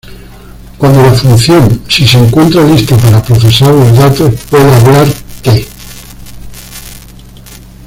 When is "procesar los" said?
3.21-3.95